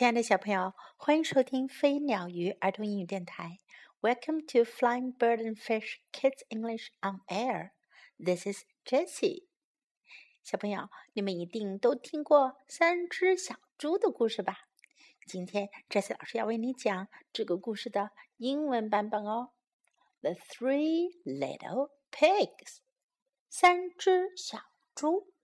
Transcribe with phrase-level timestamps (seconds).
[0.00, 3.58] 亲爱的小朋友，欢迎收听飞鸟鱼儿童英语电台。
[4.00, 7.72] Welcome to Flying Bird and Fish Kids English on Air.
[8.18, 9.48] This is Jessie.
[10.42, 14.70] 小朋友，你们一定都听过三只小猪的故事吧？
[15.26, 19.50] 今天 Jessie 老师要为你讲这个故事的英文版本哦。
[20.22, 22.78] The Three Little Pigs，
[23.50, 24.60] 三只小
[24.94, 25.34] 猪。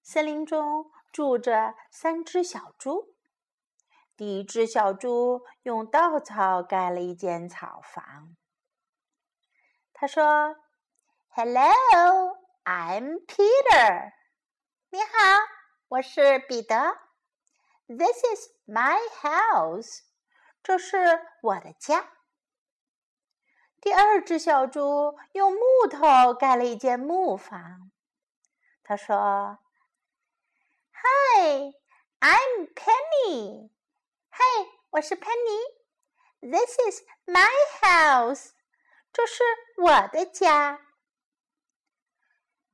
[0.00, 0.92] 森林中。
[1.14, 3.14] 住着三只小猪。
[4.16, 8.34] 第一只小猪用稻草盖了一间草房。
[9.92, 10.56] 他说
[11.28, 14.12] ：“Hello, I'm Peter。
[14.90, 15.08] 你好，
[15.86, 16.98] 我是彼得。
[17.86, 20.00] This is my house。
[20.64, 22.10] 这是我的家。”
[23.80, 27.92] 第二只小猪用木头盖了一间木房。
[28.82, 29.60] 他说。
[31.41, 31.71] Hi,
[32.19, 33.69] I'm Penny.
[34.29, 35.61] Hey，我是 Penny.
[36.41, 37.49] This is my
[37.81, 38.49] house.
[39.13, 39.43] 这是
[39.77, 40.81] 我的家。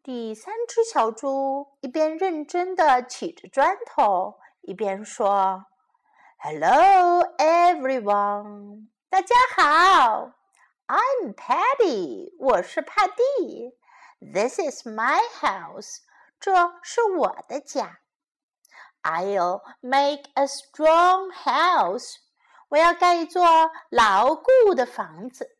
[0.01, 5.65] 第三只小猪一边认真的砌着砖头，一边说：“
[6.39, 8.87] Hello, everyone.
[9.09, 10.31] 大家好，
[10.87, 12.35] I'm Paddy.
[12.39, 13.77] 我是帕蒂。
[14.19, 15.99] This is my house.
[16.39, 17.99] 这是我的家。”
[19.02, 22.16] I'll make a strong house.
[22.68, 25.56] 我要盖一座牢固的房子。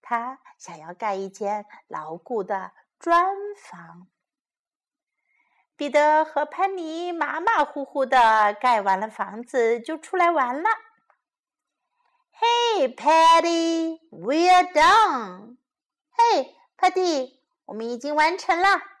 [0.00, 4.06] 他想要盖一间牢固的砖房。
[5.76, 10.68] 彼得和潘妮马马虎虎的盖完了房子，就出来玩了。
[12.38, 15.56] Hey, Patty, we're done.
[16.16, 18.91] Hey, Paddy，我们已经完成了。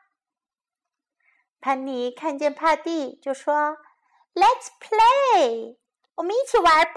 [1.62, 3.76] 潘妮看见帕蒂，就说
[4.34, 5.76] ：“Let's play，
[6.16, 6.92] 我们一起玩吧。”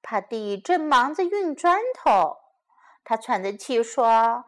[0.00, 2.38] 帕蒂正忙着运砖头，
[3.04, 4.46] 他喘着气说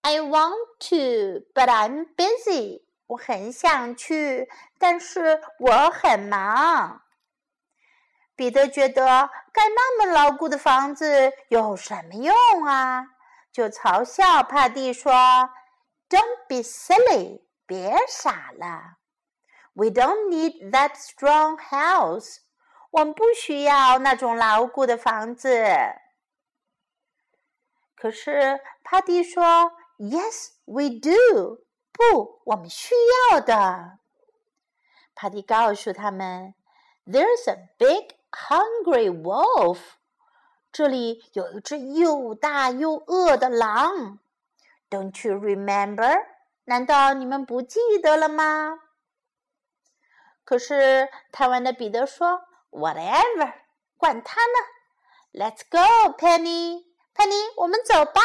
[0.00, 0.56] ：“I want
[0.88, 2.82] to, but I'm busy。
[3.06, 7.02] 我很想去，但是我很忙。”
[8.34, 12.34] 彼得觉得盖那么牢固的房子有什么用
[12.64, 13.06] 啊？
[13.52, 15.12] 就嘲笑帕蒂说
[16.08, 18.97] ：“Don't be silly。”别傻了，
[19.73, 22.37] We don't need that strong house。
[22.91, 25.65] 我们不需要那种牢固的房子。
[27.95, 32.93] 可是帕蒂说：“Yes, we do。”不，我们需
[33.31, 33.99] 要的。
[35.13, 36.53] 帕蒂告诉他们：“
[37.05, 39.79] There's a big hungry wolf。”
[40.71, 44.19] 这里有一只又大又饿的狼。
[44.89, 46.25] Don't you remember？
[46.64, 48.78] 难道你们不记得了吗？
[50.44, 53.54] 可是贪玩的彼得说：“Whatever，
[53.96, 54.58] 管他呢
[55.32, 56.84] ！Let's go，Penny。
[57.14, 58.20] Penny，我们走吧。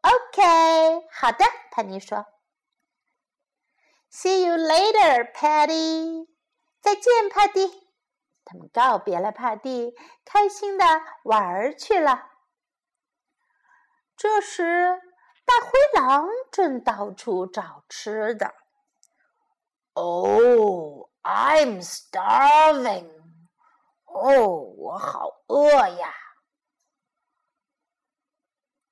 [0.00, 2.26] ”OK，好的，潘妮说。
[4.10, 6.26] “See you later，Paddy。”
[6.82, 7.88] 再见，帕蒂。
[8.44, 9.94] 他们告别了帕蒂，
[10.24, 10.84] 开心的
[11.22, 12.30] 玩去了。
[14.16, 15.00] 这时。
[15.46, 15.70] 大灰
[16.02, 18.54] 狼正到处找吃的。
[19.94, 23.10] Oh, I'm starving.
[24.04, 26.12] 哦，我好饿呀。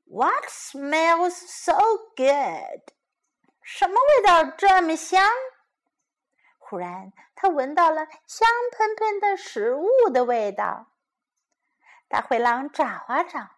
[0.05, 1.77] What smells so
[2.17, 2.93] good?
[3.61, 5.29] 什么味道这么香？
[6.59, 10.87] 忽然，他闻到了香喷喷的食物的味道。
[12.09, 13.51] 大灰狼找啊找。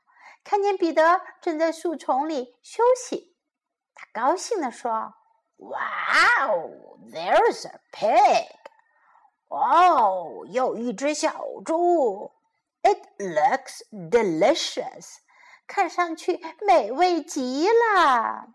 [0.48, 3.36] 看见彼得正在树丛里休息，
[3.96, 5.12] 他高兴地说
[5.56, 8.46] ：“Wow, there's a pig！
[9.48, 12.30] 哦，有一只小猪。
[12.82, 15.16] It looks delicious，
[15.66, 18.50] 看上去美味极了。”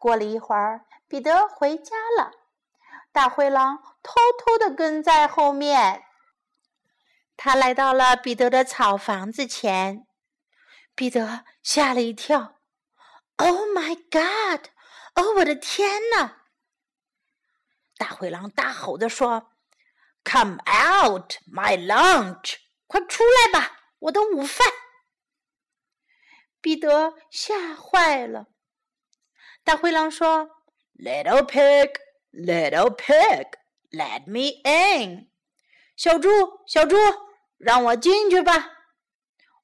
[0.00, 2.32] 过了一会儿，彼得回家了，
[3.12, 6.02] 大灰狼偷偷地跟在后面。
[7.36, 10.07] 他来到了彼得的草房子前。
[10.98, 12.58] 彼得吓了一跳
[13.36, 14.66] ，“Oh my God！
[15.14, 16.38] 哦，我的天呐！”
[17.96, 19.52] 大灰狼大吼着说
[20.24, 22.56] ：“Come out, my lunch！
[22.88, 24.66] 快出来吧，我的午饭！”
[26.60, 28.48] 彼得吓坏了。
[29.62, 30.50] 大灰狼说
[30.96, 31.94] ：“Little pig,
[32.32, 33.46] little pig,
[33.92, 35.30] let me in！
[35.94, 36.28] 小猪，
[36.66, 36.96] 小猪，
[37.56, 38.72] 让我进去吧。”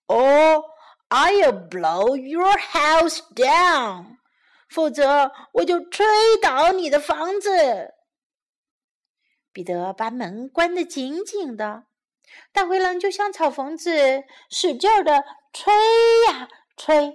[0.07, 0.71] 哦。
[1.09, 4.17] I'll blow your house down，
[4.69, 6.05] 否则我就吹
[6.43, 7.95] 倒你的房子。
[9.53, 11.85] 彼得把门关得紧紧的，
[12.53, 15.23] 大灰狼就像草房子，使劲儿的
[15.53, 15.73] 吹
[16.29, 17.15] 呀吹，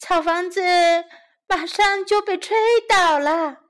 [0.00, 0.60] 草房子
[1.46, 2.56] 马上就被吹
[2.88, 3.67] 倒了。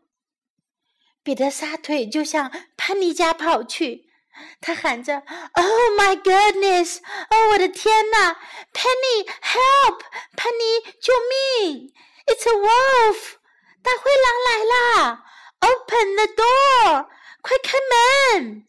[1.23, 4.09] 彼得撒腿就向潘妮家跑去，
[4.61, 7.01] 他喊着：“Oh my goodness！
[7.31, 8.41] 哦，我的天哪
[8.73, 10.01] ！Penny，help！
[10.37, 11.93] 潘妮，救命！”
[12.27, 13.37] It's a wolf！
[13.83, 15.25] 大灰狼来啦
[15.61, 17.09] ！Open the door！
[17.43, 17.79] 快开
[18.39, 18.67] 门！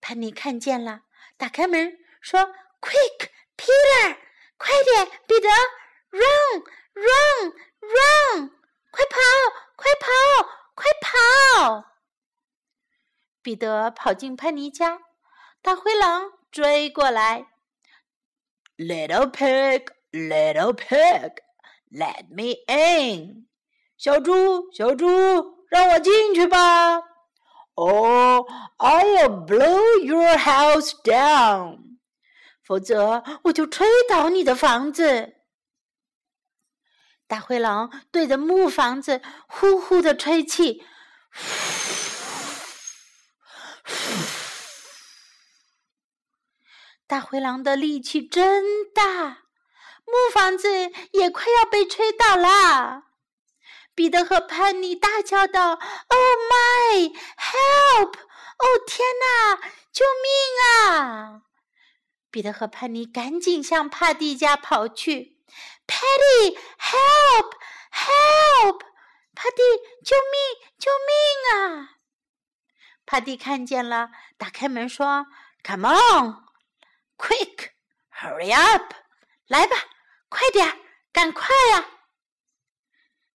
[0.00, 1.02] 潘妮看见了，
[1.36, 4.16] 打开门说：“Quick，Peter！
[4.56, 5.48] 快点，彼得
[6.10, 8.50] ！Run！Run！Run！
[8.90, 9.20] 快跑！
[9.76, 10.06] 快跑！
[10.06, 10.48] 快跑！”
[13.42, 15.00] 彼得跑进潘妮家，
[15.62, 17.46] 大灰狼追过来。
[18.76, 21.36] Little pig，little pig。
[21.90, 23.46] Let me in，
[23.96, 25.06] 小猪，小猪，
[25.70, 26.98] 让我进去吧。
[27.74, 28.46] Oh,
[28.76, 31.98] I'll blow your house down，
[32.62, 35.36] 否则我就吹倒你的房子。
[37.26, 40.84] 大灰狼对着木房子呼呼的吹气，
[47.06, 49.44] 大灰狼的力气真大。
[50.10, 53.02] 木房子也快要被吹倒了，
[53.94, 58.14] 彼得和潘妮大叫道：“Oh my, help！
[58.14, 59.56] 哦天哪，
[59.92, 60.30] 救命
[60.64, 61.42] 啊！”
[62.32, 65.36] 彼得和潘妮赶紧向帕蒂家跑去。
[65.86, 67.52] “Patty, help,
[67.92, 68.80] help！
[69.40, 69.62] 帕蒂，
[70.04, 71.14] 救命，救命
[71.54, 71.94] 啊！”
[73.06, 75.26] 帕蒂看见了，打开门说
[75.62, 76.44] ：“Come on,
[77.16, 77.70] quick,
[78.12, 78.92] hurry up！
[79.46, 79.76] 来吧。”
[80.28, 80.80] 快点，
[81.12, 81.88] 赶快呀！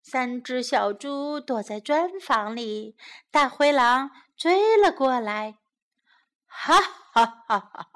[0.01, 2.97] 三只小猪躲在砖房里，
[3.31, 5.57] 大灰狼追了过来。
[6.45, 7.89] 哈哈哈哈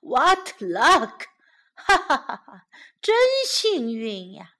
[0.00, 1.26] ！What luck！
[1.74, 2.66] 哈哈哈哈！
[3.02, 3.14] 真
[3.46, 4.52] 幸运呀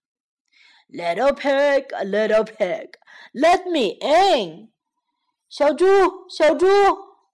[0.92, 2.98] ！Little pig, little pig,
[3.34, 4.72] let me in！
[5.50, 5.86] 小猪，
[6.30, 6.68] 小猪，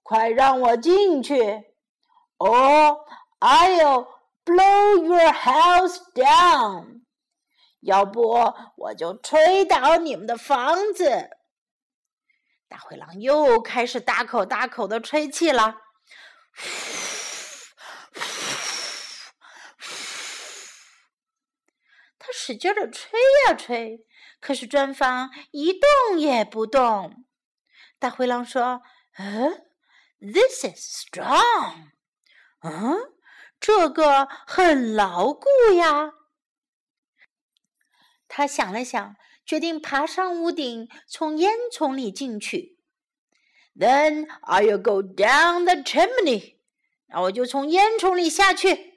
[0.02, 1.64] 快让我进去！
[2.38, 2.98] Oh,
[3.40, 7.00] I'll。Blow your house down！
[7.80, 11.30] 要不我就吹倒你们的房子。
[12.68, 15.78] 大灰狼又开始大口大口的吹气了。
[22.49, 23.11] 使劲的吹
[23.47, 24.07] 呀吹，
[24.39, 27.23] 可是砖房一动也不动。
[27.99, 28.81] 大灰狼说
[29.19, 29.67] ：“嗯
[30.19, 31.91] ，This is strong。”
[32.65, 33.13] 嗯。
[33.59, 35.45] 这个很牢固
[35.77, 36.13] 呀。
[38.27, 39.15] 他想了想，
[39.45, 42.79] 决定爬上屋顶，从烟囱里进去。
[43.75, 46.55] Then I'll go down the chimney。
[47.09, 48.88] 那我就从烟囱里下去。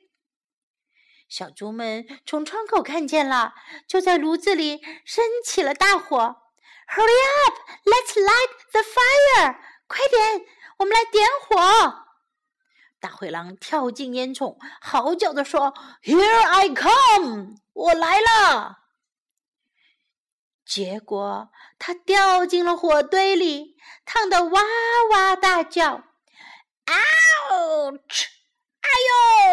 [1.33, 3.55] 小猪们从窗口看见了，
[3.89, 6.43] 就在炉子里升起了大火。
[6.87, 7.55] Hurry up!
[7.87, 9.57] Let's light the fire！
[9.87, 10.45] 快点，
[10.77, 12.05] 我们来点火。
[13.01, 17.55] 大灰狼跳进烟囱，嚎叫的说：“Here I come！
[17.73, 18.81] 我来了。”
[20.69, 24.61] 结果他掉进了火堆里，烫得哇
[25.13, 26.05] 哇大叫
[26.85, 28.27] ：“Ouch！
[28.83, 28.89] 哎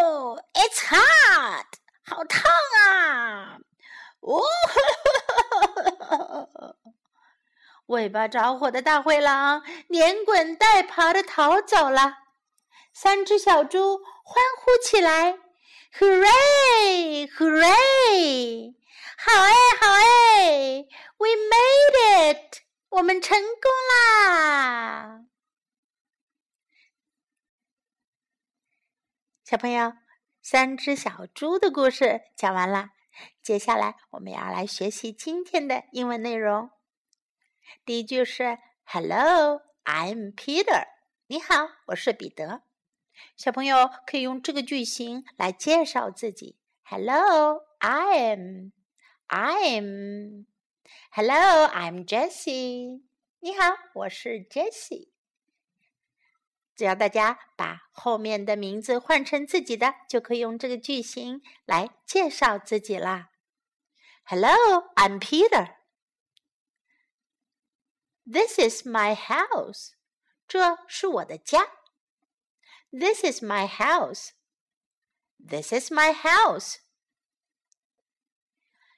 [0.01, 1.65] 呦，It's hot！
[2.05, 2.43] 好烫
[2.85, 3.57] 啊！”
[4.21, 4.37] 呜
[6.09, 6.75] 哦，
[7.87, 12.13] 尾巴着火的大灰狼连滚带爬的逃走了。
[12.93, 15.37] 三只小猪欢呼起来
[15.97, 17.27] ！Hooray!
[17.31, 18.73] Hooray!
[19.17, 20.85] 好哎，好哎
[21.17, 22.57] ！We made it！
[22.89, 25.21] 我们成功啦！
[29.49, 29.93] 小朋友，
[30.43, 32.91] 三只小猪的故事讲完了。
[33.41, 36.69] 接下来我们要来学习今天的英文内容。
[37.83, 40.85] 第一句是 “Hello, I'm Peter。”
[41.25, 42.61] 你好，我是彼得。
[43.35, 46.59] 小朋友可以用这个句型来介绍自己。
[46.83, 48.71] Hello, I'm,
[49.29, 50.45] I'm.
[51.09, 53.01] Hello, I'm Jessie。
[53.39, 55.09] 你好，我是 Jessie。
[56.79, 63.31] 只要大家把后面的名字换成自己的，就可以用这个句型来介绍自己啦。
[64.23, 64.55] Hello,
[64.95, 65.75] I'm Peter.
[68.25, 69.89] This is my house.
[70.47, 71.67] 这是我的家。
[72.91, 74.29] This is my house.
[75.37, 76.77] This is my house.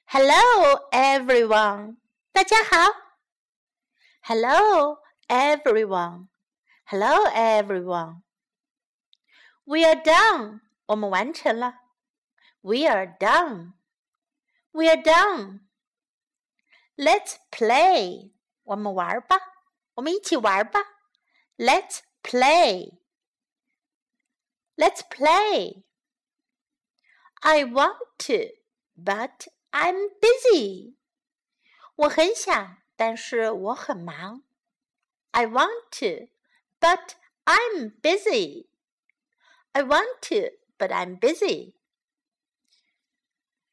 [0.04, 1.96] Hello, everyone.
[2.30, 2.76] 大家好。
[4.20, 6.31] Hello, everyone.
[6.91, 8.23] Hello, everyone.
[9.65, 10.61] We are done.
[10.85, 11.81] 我们完成了。
[12.61, 13.73] We are done.
[14.71, 15.61] We are done.
[16.95, 18.31] Let's play.
[18.63, 19.37] 我们玩吧。
[19.95, 20.79] 我们一起玩吧。
[21.57, 22.99] Let's play.
[24.75, 25.83] Let's play.
[27.41, 28.55] I want to,
[28.95, 30.95] but I'm busy.
[31.95, 34.43] 我很想，但是我很忙。
[35.31, 36.29] I want to,
[36.81, 38.67] but I'm busy.
[39.73, 41.73] I want to, but I'm busy.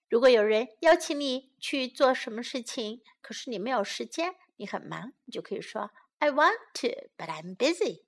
[0.08, 8.04] 如果有人邀请你去做什么事情，可是你没有时间，你很忙，你就可以说 I want to, but I'm busy.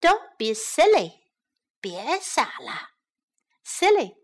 [0.00, 1.20] Don't be silly.
[1.80, 2.90] 别傻了，
[3.64, 4.18] silly，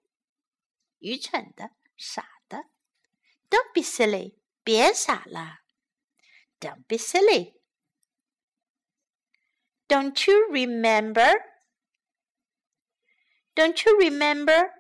[0.99, 2.67] 愚蠢的，傻的。
[3.49, 5.61] Don't be silly，别傻了。
[6.61, 7.55] Don't be silly.
[9.91, 11.33] Don't you remember?
[13.55, 14.73] Don't you remember?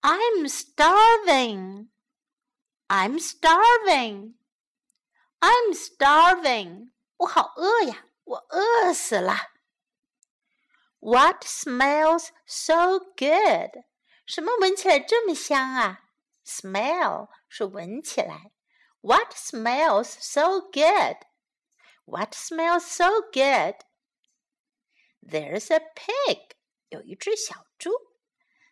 [0.00, 1.90] I'm starving.
[2.86, 4.36] I'm starving.
[5.40, 6.92] I'm starving.
[7.16, 9.34] 我好饿呀，我饿死了。
[11.02, 13.84] What smells so good?
[14.26, 16.00] 什么闻起来这么香啊？
[16.44, 18.52] Smell 是闻起来。
[19.00, 21.18] What smells so good?
[22.04, 23.76] What smells so good?
[25.22, 26.56] There's a pig.
[26.88, 27.90] 有一只小猪。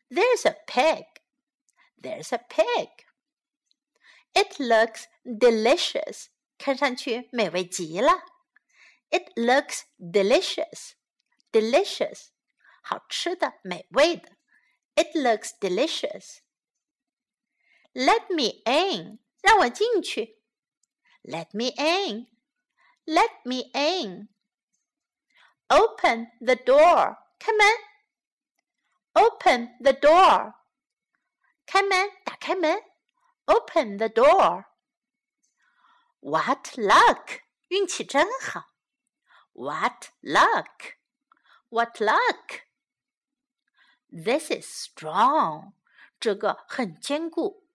[0.08, 1.06] There's a pig.
[2.00, 2.90] There's a pig.
[4.32, 6.26] It looks delicious.
[6.58, 8.12] 看上去美味极了。
[9.10, 10.92] It looks delicious.
[11.52, 12.28] Delicious.
[12.82, 14.36] 好吃的，美味的。
[14.94, 16.38] It looks delicious.
[17.92, 19.18] Let me in.
[19.40, 20.42] 让我进去。
[21.22, 22.28] Let me in.
[23.04, 24.28] Let me in.
[25.68, 27.18] Open the door.
[27.38, 27.66] 开门。
[29.12, 30.54] Open the door.
[31.64, 32.82] 开门，打开门。
[33.46, 34.66] Open the door.
[36.20, 37.40] What luck!
[37.68, 38.72] 运气真好。
[39.52, 40.96] What luck!
[41.70, 42.66] What luck!
[44.10, 45.72] This is strong.
[46.18, 47.66] 这个很坚固。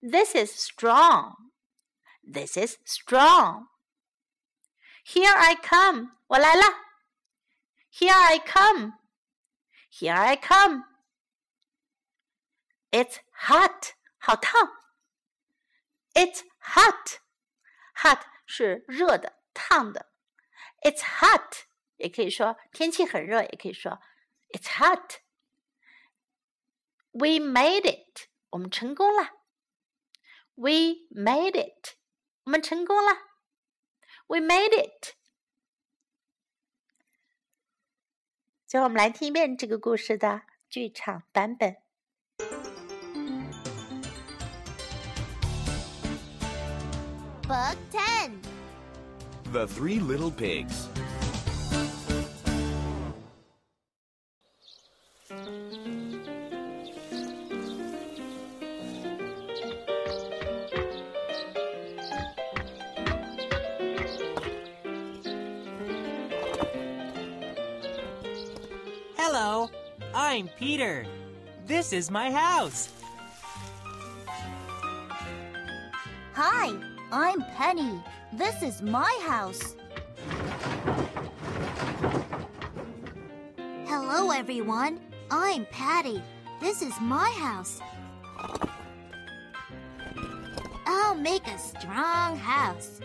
[0.00, 1.50] This is strong.
[2.22, 3.68] This is strong.
[5.04, 6.12] Here I come.
[6.28, 6.62] 我来了。
[7.90, 8.92] Here I come.
[9.90, 10.84] Here I come.
[12.90, 13.94] It's hot.
[14.18, 14.68] 好烫。
[16.14, 17.18] It's hot.
[17.96, 20.12] Hot 是热的、烫的。
[20.82, 21.64] It's hot
[21.96, 24.00] 也可以说天气很热，也可以说
[24.50, 25.20] It's hot.
[27.12, 28.28] We made it.
[28.50, 29.30] 我们成功了。
[30.54, 31.96] We made it.
[32.44, 33.12] 我们成功了。
[34.26, 35.14] We made it.
[38.66, 41.76] 最后，我们来听一遍这个故事的剧场版本。
[47.42, 48.40] Book Ten:
[49.52, 50.86] The Three Little Pigs.
[71.87, 72.89] This is my house.
[76.33, 76.75] Hi,
[77.13, 78.03] I'm Penny.
[78.33, 79.77] This is my house.
[83.85, 84.99] Hello, everyone.
[85.31, 86.21] I'm Patty.
[86.59, 87.79] This is my house.
[90.85, 92.99] I'll make a strong house.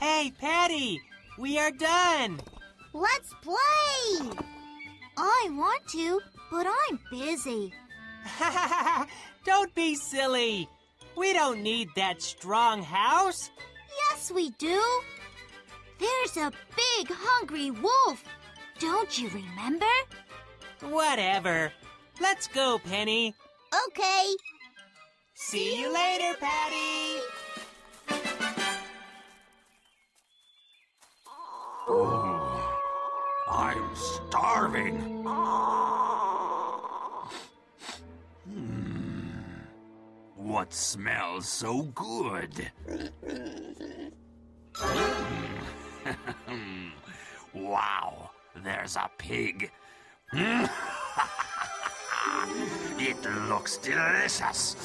[0.00, 1.00] Hey, Patty,
[1.38, 2.40] we are done.
[2.92, 4.30] Let's play!
[5.16, 7.72] I want to, but I'm busy.
[9.44, 10.68] don't be silly.
[11.16, 13.50] We don't need that strong house.
[14.10, 14.82] Yes, we do.
[15.98, 18.22] There's a big hungry wolf.
[18.78, 19.86] Don't you remember?
[20.80, 21.72] Whatever.
[22.20, 23.34] Let's go, Penny.
[23.88, 24.26] Okay.
[25.34, 27.20] See you later, Patty.
[31.90, 35.24] I'm starving.
[38.44, 39.28] Hmm.
[40.36, 42.70] What smells so good?
[47.54, 48.30] wow,
[48.62, 49.70] there's a pig.
[50.32, 50.68] it
[53.48, 54.76] looks delicious.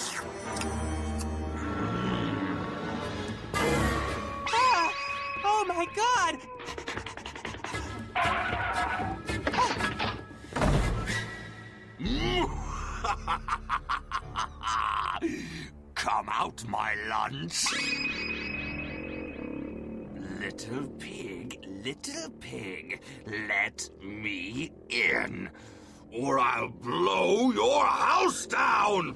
[4.48, 4.94] Ah,
[5.44, 6.40] oh my god!
[16.74, 17.66] My lunch.
[20.40, 23.00] Little pig, little pig,
[23.48, 25.52] let me in,
[26.12, 29.14] or I'll blow your house down.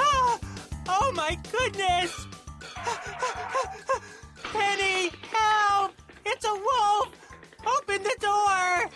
[0.00, 0.38] Ah,
[0.88, 2.26] oh my goodness!
[4.54, 5.92] Penny, help!
[6.24, 7.08] It's a wolf!
[7.66, 8.88] Open the door!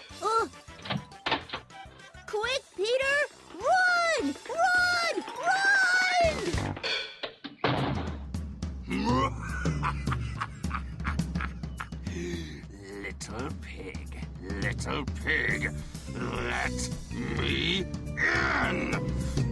[14.86, 15.70] Little pig,
[16.14, 16.90] let
[17.38, 18.94] me in,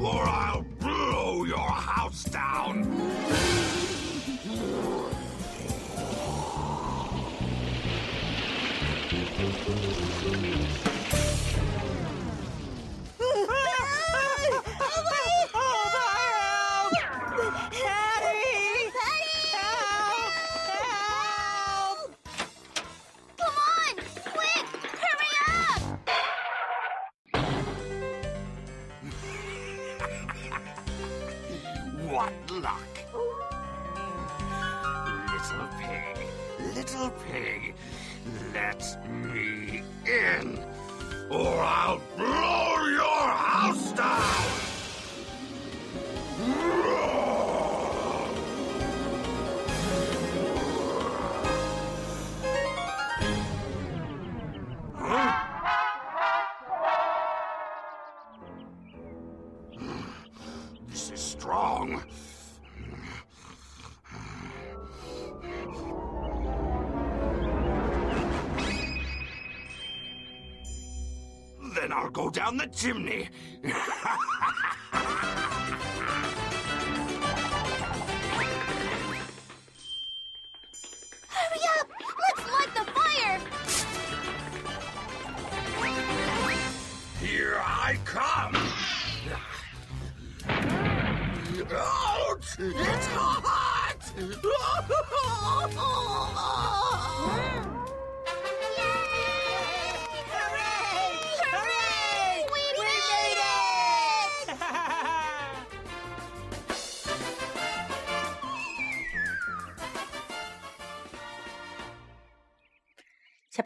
[0.01, 2.60] or I'll blow your house down.
[72.11, 73.29] I'll go down the chimney.
[73.63, 73.71] Hurry
[81.79, 81.89] up!
[82.19, 83.39] Let's light the fire!
[87.21, 88.57] Here I come.
[91.73, 92.57] Ouch!
[92.59, 94.50] It's hot!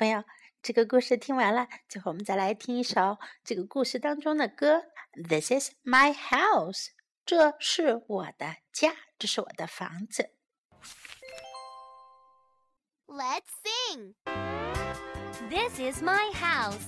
[0.04, 0.22] 没有，
[0.62, 4.82] 这个故事听完了，最后我们再来听一首这个故事当中的歌。
[5.14, 6.88] This is my house，
[7.24, 10.34] 这是我的家，这是我的房子。
[13.06, 14.12] Let's sing.
[15.48, 16.84] This is my house.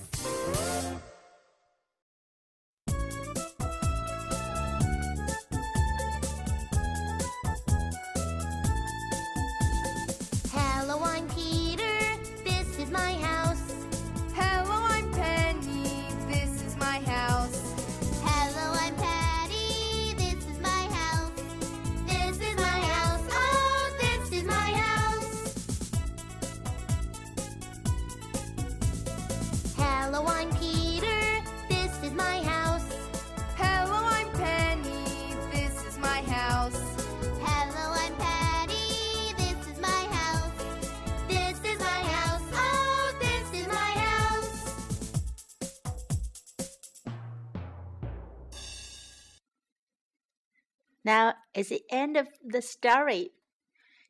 [51.06, 53.32] Now is the end of the story.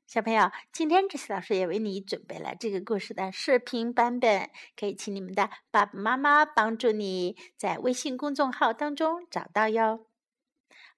[0.06, 10.06] 小朋友，今天这些老师也为你准备了这个故事的视频版本，可以请你们的爸爸妈妈帮助你在微信公众号当中找到哟。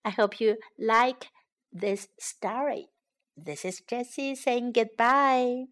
[0.03, 1.29] I hope you like
[1.71, 2.89] this story.
[3.37, 5.69] This is Jessie saying goodbye.